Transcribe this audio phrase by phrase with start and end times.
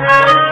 [0.00, 0.51] Thank you.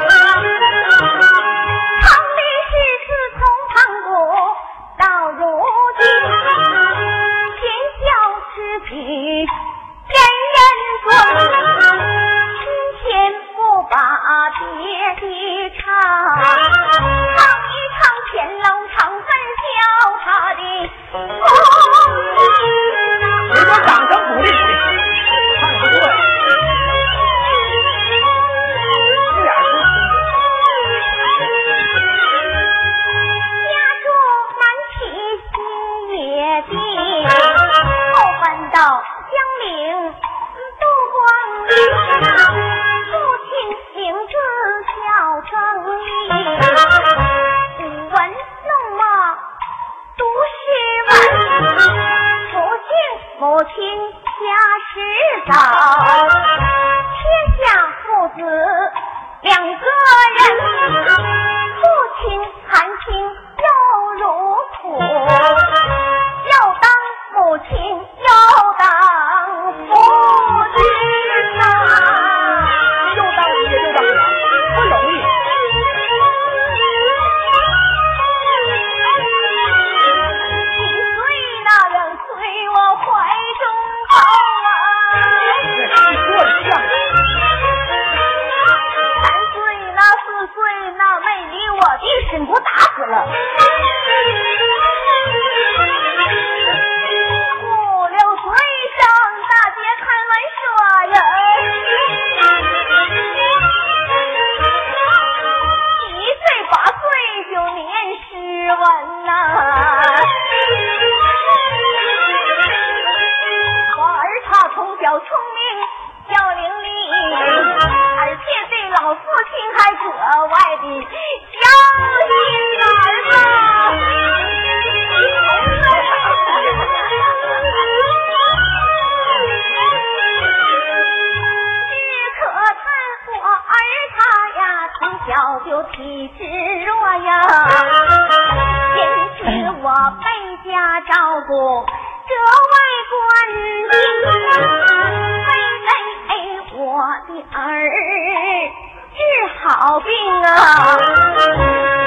[149.70, 150.10] 好病
[150.42, 150.50] 啊！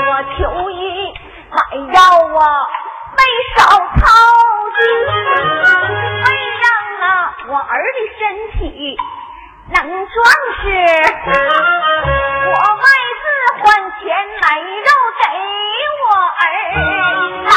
[0.05, 1.13] 我求医
[1.49, 1.57] 买
[1.93, 1.97] 药
[2.37, 2.41] 啊，
[3.15, 3.19] 没
[3.55, 4.01] 少操
[4.77, 4.81] 心，
[6.23, 6.27] 为
[6.59, 6.65] 让
[7.01, 7.03] 啊
[7.47, 8.21] 我儿的身
[8.59, 8.61] 体
[9.69, 10.13] 能壮
[10.61, 10.63] 实，
[12.45, 12.85] 我外
[13.21, 13.25] 字
[13.61, 13.63] 换
[13.99, 14.03] 钱
[14.41, 15.23] 买肉给
[16.03, 16.05] 我
[16.41, 16.45] 儿，
[17.45, 17.51] 来。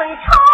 [0.00, 0.49] 我们唱。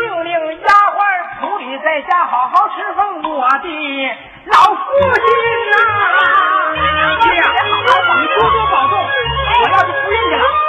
[0.00, 0.30] 命令
[0.62, 0.98] 丫鬟
[1.40, 3.64] 府里在家好好侍奉我的
[4.46, 5.26] 老父亲
[5.74, 5.78] 啊
[8.20, 8.92] 你多多保重
[9.62, 10.65] 我要是不认你了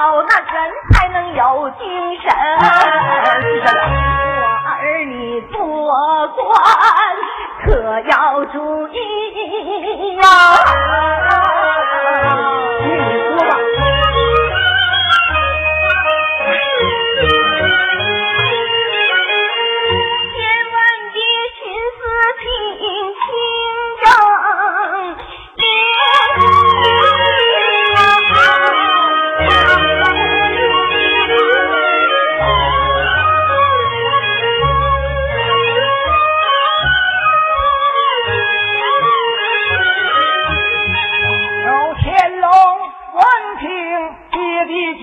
[0.00, 0.56] 有那人
[0.92, 1.84] 才能有精
[2.22, 2.26] 神。
[4.40, 5.58] 我儿，你做
[6.28, 6.40] 官
[7.66, 7.68] 可
[8.08, 10.22] 要注意呀。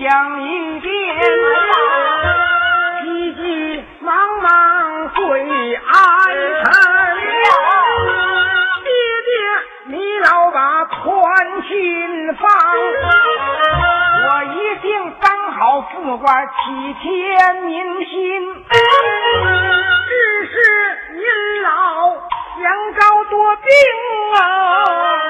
[0.08, 0.90] 想一遍
[3.04, 5.20] 急急忙忙回
[5.74, 5.92] 安
[6.64, 6.72] 城。
[8.84, 8.90] 爹
[9.26, 9.30] 爹
[9.98, 12.48] 你老把宽心放。
[14.24, 14.88] 我一定
[15.20, 18.64] 当好副官体贴民心。
[20.08, 20.56] 只是
[21.16, 22.08] 您老
[22.56, 22.66] 年
[22.98, 23.66] 高多病
[24.40, 25.27] 啊。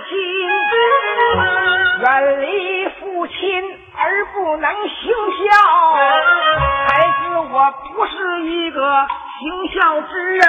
[0.00, 0.18] 心
[2.00, 3.34] 远离父亲
[3.96, 5.44] 而不能行孝。
[6.88, 9.06] 孩子我不是一个
[9.40, 10.44] 行孝之人。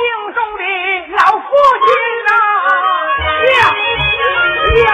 [0.00, 0.62] 病中的
[1.14, 1.44] 老父
[1.84, 1.86] 亲
[2.30, 2.32] 啊，
[3.52, 3.60] 呀
[4.84, 4.88] 呀，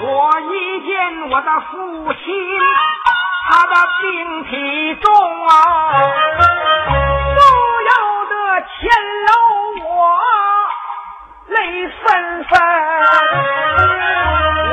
[0.00, 0.08] 我
[0.40, 0.52] 一
[0.86, 0.90] 见
[1.30, 1.72] 我的父
[2.14, 2.24] 亲，
[3.50, 4.50] 他的病体
[5.02, 5.06] 重
[5.48, 5.52] 啊，
[7.36, 7.40] 都
[7.82, 7.90] 要
[8.30, 8.72] 得牵
[9.26, 9.30] 牢
[9.84, 9.92] 我，
[11.48, 11.56] 泪
[11.88, 12.50] 纷纷，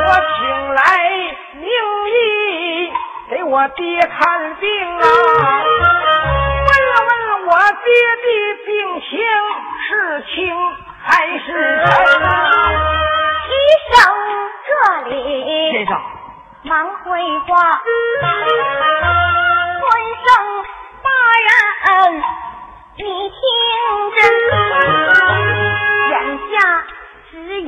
[0.06, 0.40] 我请
[0.74, 0.80] 来
[1.56, 1.68] 名
[2.08, 2.14] 医
[3.30, 4.89] 给我爹看病。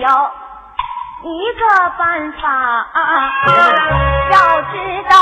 [0.02, 0.08] 有
[1.22, 1.62] 一个
[1.96, 2.44] 办法，
[4.32, 4.74] 要知
[5.08, 5.14] 道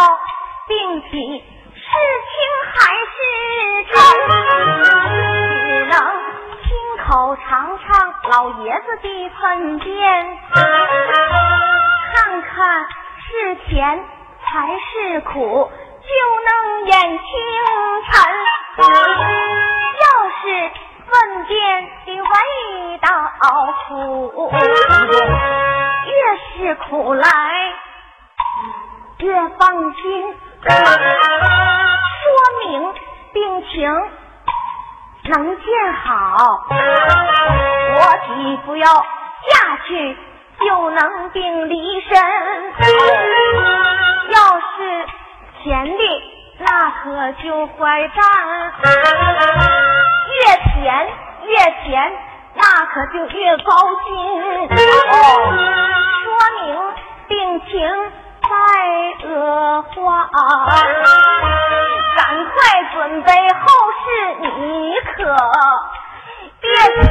[0.70, 1.44] 病体
[1.76, 1.82] 是
[2.30, 2.32] 轻
[2.72, 3.18] 还是
[3.92, 4.00] 重，
[5.66, 5.94] 只能
[6.64, 6.68] 亲
[7.06, 7.84] 口尝尝
[8.30, 8.34] 老
[8.64, 9.06] 爷子的
[9.42, 9.92] 粪便，
[12.16, 12.88] 看看
[13.28, 13.76] 是甜
[14.42, 15.70] 还是苦，
[16.00, 16.10] 就
[16.48, 16.52] 能
[16.86, 17.28] 验清
[18.06, 18.14] 晨。
[20.00, 20.08] 要
[20.42, 20.42] 是
[21.10, 21.58] 粪便
[22.06, 23.08] 的味道
[23.88, 24.52] 苦，
[26.06, 26.12] 越
[26.68, 27.26] 是苦来
[29.18, 30.36] 越放心，
[32.22, 32.94] 说明
[33.34, 33.74] 病情
[35.24, 36.08] 能见好。
[37.96, 38.30] 我几
[38.66, 40.18] 服药下去
[40.60, 42.12] 就能病离身，
[44.30, 45.08] 要是
[45.64, 46.04] 甜的
[46.60, 48.20] 那可就坏蛋，
[50.28, 50.38] 越
[50.74, 51.08] 甜
[51.46, 52.12] 越甜，
[52.54, 53.72] 那可就越高
[54.06, 54.08] 兴。
[56.24, 56.28] 说
[56.62, 56.64] 明
[57.30, 57.72] 病情
[58.42, 58.50] 在
[59.28, 60.30] 恶化，
[62.18, 62.54] 赶快
[62.94, 63.66] 准备后
[64.04, 64.06] 事，
[64.42, 64.48] 你
[65.16, 65.16] 可
[66.60, 67.04] 别吞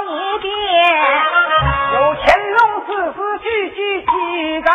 [0.08, 0.50] 一遍。
[1.92, 4.70] 有乾隆字字句句记在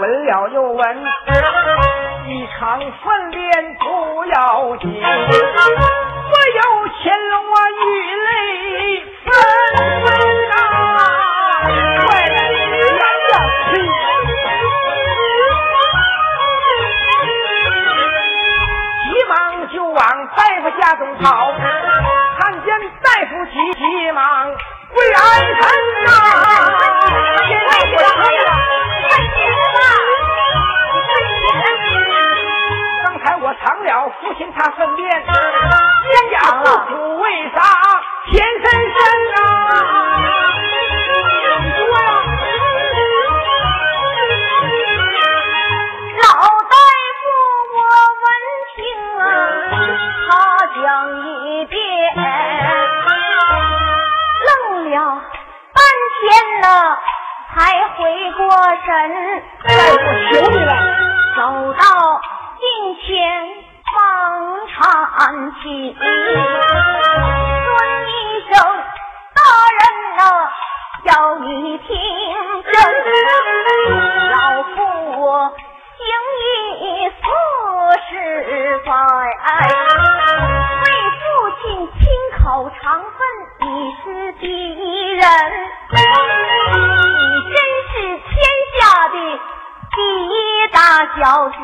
[0.00, 1.04] 闻了又闻，
[2.26, 5.04] 一场粪便不要紧，我
[6.56, 6.62] 有
[7.02, 7.84] 乾隆啊雨
[8.24, 8.30] 泪
[9.24, 9.28] 纷
[10.02, 10.08] 纷
[10.52, 10.58] 啊，
[12.06, 13.32] 快来两样
[13.68, 13.70] 去。
[19.04, 19.32] 急忙
[19.68, 20.00] 就往
[20.34, 21.52] 大夫家中跑，
[71.86, 71.88] 听
[72.62, 72.72] 真，
[74.30, 74.72] 老夫
[75.20, 75.24] 我
[75.96, 76.00] 行
[76.80, 77.22] 医四
[78.08, 78.10] 十
[78.84, 78.88] 载，
[80.84, 80.86] 为
[81.18, 81.20] 父
[81.62, 81.62] 亲
[81.98, 82.02] 亲
[82.38, 82.42] 口
[82.80, 83.10] 尝粪，
[83.60, 83.66] 你
[84.02, 84.04] 是
[84.40, 84.78] 第一
[85.12, 85.22] 人，
[85.90, 85.96] 你
[87.50, 87.54] 真
[87.88, 87.92] 是
[88.28, 88.30] 天
[88.76, 89.14] 下的
[89.92, 90.30] 第一
[90.72, 90.78] 大
[91.16, 91.54] 孝子。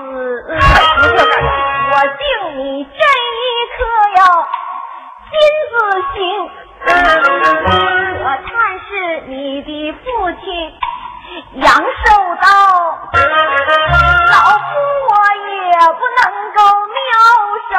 [1.88, 2.24] 我敬
[2.59, 3.44] 你这一
[3.76, 3.79] 颗
[4.16, 4.20] 哟
[5.31, 5.35] 金
[5.70, 5.74] 子
[6.14, 6.16] 心，
[8.88, 8.92] 是
[9.27, 10.01] 你的父
[10.44, 10.46] 亲
[11.55, 11.83] 杨寿
[12.40, 12.46] 到，
[14.31, 14.64] 老夫
[15.09, 15.12] 我
[15.44, 15.51] 也
[15.90, 16.59] 不能够
[16.94, 16.96] 妙
[17.68, 17.75] 手。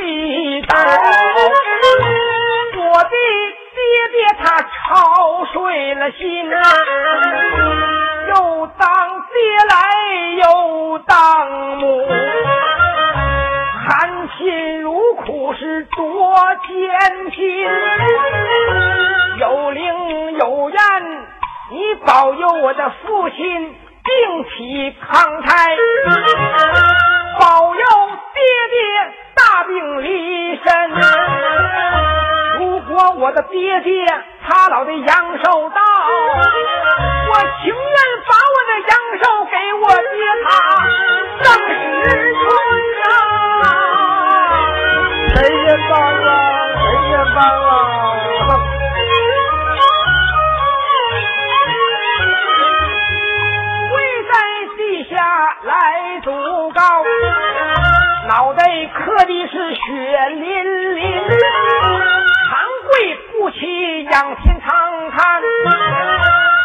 [0.00, 0.76] 一刀
[2.76, 3.80] 我的爹
[4.12, 6.50] 爹他操碎了心
[8.28, 8.86] 又当
[9.32, 9.36] 爹
[9.68, 9.74] 来
[10.36, 12.06] 又当母
[13.88, 17.68] 含辛茹苦是多艰辛。
[19.38, 20.78] 有灵有艳
[21.70, 25.76] 你保佑我的父亲病体康泰
[27.38, 27.80] 保佑
[28.34, 28.78] 爹爹
[29.50, 30.90] 大病离身
[32.58, 34.04] 如果我的爹爹
[34.46, 35.80] 他老的阳寿到
[37.30, 37.96] 我情愿
[38.28, 40.48] 把我的阳寿给我爹他。
[41.44, 41.74] 增时
[42.34, 42.46] 春
[43.02, 43.06] 呐
[45.34, 46.28] 谁也帮啊
[46.76, 47.67] 谁也帮
[59.28, 59.78] 的是血
[60.30, 60.40] 淋
[60.96, 61.02] 淋。
[62.48, 62.52] 长
[62.86, 62.90] 跪
[63.30, 63.58] 不起，
[64.04, 64.66] 仰天长
[65.10, 65.42] 叹，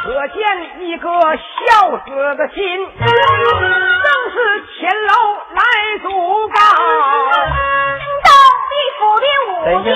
[0.06, 0.40] 可见
[0.80, 2.56] 一个孝子的心，
[2.96, 4.36] 正是
[4.80, 5.12] 前楼
[5.54, 5.60] 来
[6.02, 6.08] 阻
[6.48, 6.56] 告，
[8.00, 8.02] 惊
[8.70, 9.88] 地府的五殿。